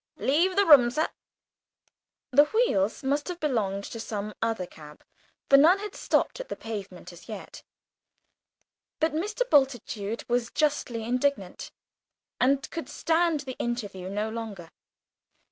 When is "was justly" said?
10.27-11.03